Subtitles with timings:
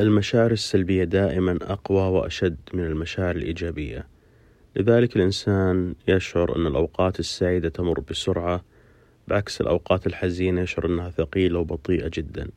[0.00, 4.06] المشاعر السلبية دائما أقوى وأشد من المشاعر الإيجابية.
[4.76, 8.64] لذلك الإنسان يشعر أن الأوقات السعيدة تمر بسرعة
[9.28, 12.48] بعكس الأوقات الحزينة يشعر أنها ثقيلة وبطيئة جدا.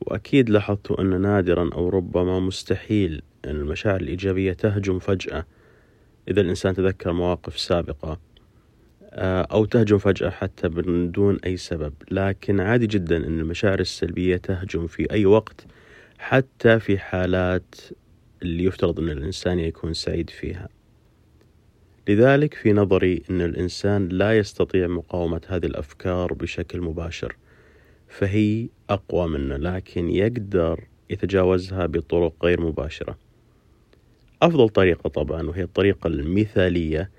[0.00, 5.46] وأكيد لاحظتوا أن نادرا أو ربما مستحيل أن المشاعر الإيجابية تهجم فجأة
[6.28, 8.20] إذا الإنسان تذكر مواقف سابقة
[9.10, 11.92] آه، أو تهجم فجأة حتى من دون أي سبب.
[12.10, 15.66] لكن عادي جدا أن المشاعر السلبية تهجم في أي وقت
[16.24, 17.74] حتى في حالات
[18.42, 20.68] اللي يفترض أن الإنسان يكون سعيد فيها.
[22.08, 27.36] لذلك في نظري أن الإنسان لا يستطيع مقاومة هذه الأفكار بشكل مباشر.
[28.08, 33.18] فهي أقوى منه لكن يقدر يتجاوزها بطرق غير مباشرة.
[34.42, 37.10] أفضل طريقة طبعا وهي الطريقة المثالية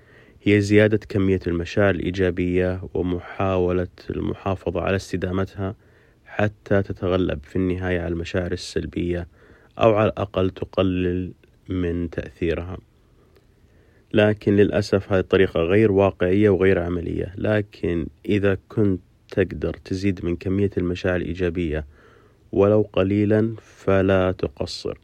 [0.42, 5.74] هي زيادة كمية المشاعر الإيجابية ومحاولة المحافظة على استدامتها
[6.36, 9.28] حتى تتغلب في النهاية على المشاعر السلبية
[9.78, 11.32] أو على الأقل تقلل
[11.68, 12.78] من تأثيرها.
[14.12, 17.34] لكن للأسف هذه الطريقة غير واقعية وغير عملية.
[17.36, 21.86] لكن إذا كنت تقدر تزيد من كمية المشاعر الإيجابية
[22.52, 24.98] ولو قليلا فلا تقصر.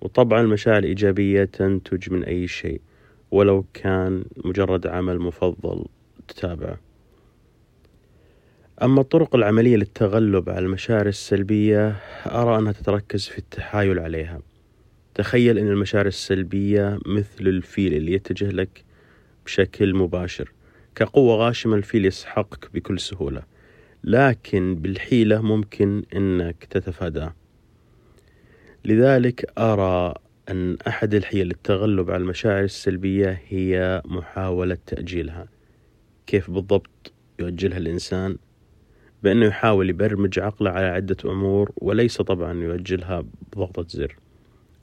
[0.00, 2.80] وطبعا المشاعر الإيجابية تنتج من أي شيء
[3.30, 5.84] ولو كان مجرد عمل مفضل
[6.28, 6.85] تتابعه.
[8.82, 11.96] أما الطرق العملية للتغلب على المشاعر السلبية
[12.26, 14.40] أرى أنها تتركز في التحايل عليها.
[15.14, 18.84] تخيل أن المشاعر السلبية مثل الفيل اللي يتجه لك
[19.44, 20.52] بشكل مباشر.
[20.94, 23.42] كقوة غاشمة الفيل يسحقك بكل سهولة.
[24.04, 27.34] لكن بالحيلة ممكن أنك تتفاداه
[28.84, 30.14] لذلك أرى
[30.48, 35.48] أن أحد الحيل للتغلب على المشاعر السلبية هي محاولة تأجيلها.
[36.26, 38.36] كيف بالضبط يؤجلها الإنسان؟
[39.26, 44.16] بأنه يحاول يبرمج عقله على عدة أمور وليس طبعا يؤجلها بضغطة زر.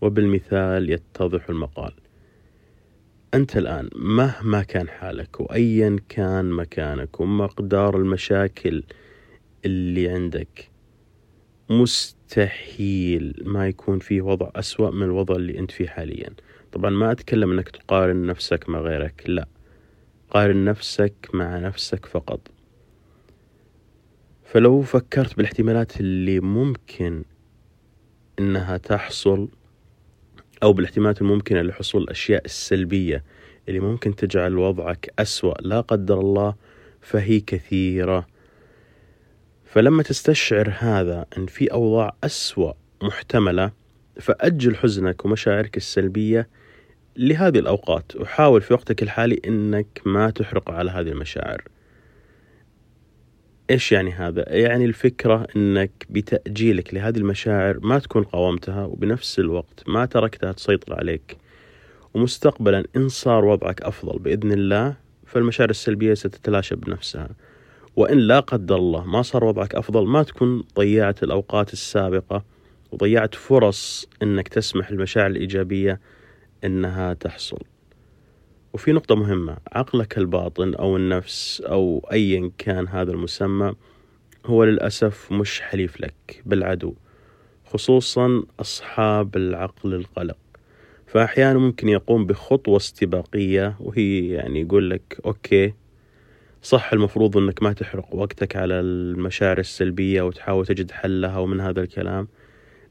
[0.02, 1.94] وبالمثال يتضح المقال.
[3.33, 8.84] أنت الآن مهما كان حالك وأيا كان مكانك ومقدار المشاكل
[9.66, 10.69] اللي عندك
[11.69, 16.29] مستحيل ما يكون فيه وضع أسوأ من الوضع اللي أنت فيه حاليا.
[16.72, 19.47] طبعا ما أتكلم أنك تقارن نفسك مع غيرك لا.
[20.29, 22.53] قارن نفسك مع نفسك فقط.
[24.53, 27.24] فلو فكرت بالاحتمالات اللي ممكن
[28.40, 29.50] إنها تحصل
[30.64, 33.24] أو بالاحتمالات الممكنة لحصول الأشياء السلبية
[33.69, 36.56] اللي ممكن تجعل وضعك أسوأ لا قدر الله
[37.02, 38.28] فهي كثيرة.
[39.66, 43.72] فلما تستشعر هذا إن في أوضاع أسوأ محتملة
[44.20, 46.50] فأجل حزنك ومشاعرك السلبية
[47.18, 51.72] لهذه الأوقات وحاول في وقتك الحالي إنك ما تحرق على هذه المشاعر.
[53.73, 60.06] إيش يعني هذا؟ يعني الفكرة إنك بتأجيلك لهذه المشاعر ما تكون قاومتها وبنفس الوقت ما
[60.06, 61.38] تركتها تسيطر عليك.
[62.13, 64.95] ومستقبلا إن صار وضعك أفضل بإذن الله
[65.25, 67.29] فالمشاعر السلبية ستتلاشى بنفسها.
[67.95, 72.44] وإن لا قدر الله ما صار وضعك أفضل ما تكون ضيعت الأوقات السابقة
[72.91, 76.00] وضيعت فرص إنك تسمح المشاعر الإيجابية
[76.63, 77.72] إنها تحصل.
[78.73, 83.73] وفي نقطة مهمة عقلك الباطن أو النفس أو أيا كان هذا المسمى
[84.45, 86.94] هو للأسف مش حليف لك بالعدو
[87.66, 90.38] خصوصا أصحاب العقل القلق.
[91.07, 95.73] فأحيانا ممكن يقوم بخطوة استباقية وهي يعني يقول لك أوكي
[96.61, 102.28] صح المفروض أنك ما تحرق وقتك على المشاعر السلبية وتحاول تجد حلها ومن هذا الكلام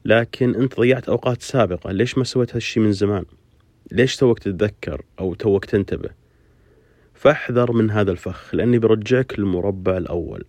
[0.05, 3.25] لكن أنت ضيعت أوقات سابقة ليش ما سويت هالشي من زمان؟
[3.91, 6.09] ليش توك تتذكر أو توك تنتبه؟
[7.13, 10.43] فاحذر من هذا الفخ لأني برجعك للمربع الأول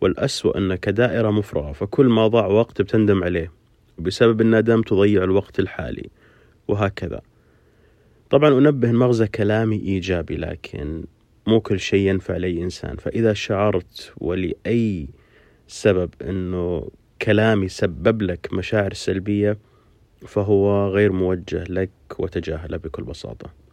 [0.00, 3.52] والأسوأ أنك دائرة مفرغة فكل ما ضاع وقت بتندم عليه
[3.98, 6.10] وبسبب الندم تضيع الوقت الحالي
[6.68, 7.20] وهكذا.
[8.30, 11.04] طبعا أنبه مغزى كلامي إيجابي لكن
[11.46, 12.96] مو كل شيء ينفع لأي إنسان.
[12.96, 15.08] فإذا شعرت ولأي
[15.66, 16.90] سبب أنه
[17.22, 19.58] كلامي سبب لك مشاعر سلبية
[20.26, 23.67] فهو غير موجه لك وتجاهله بكل بساطة.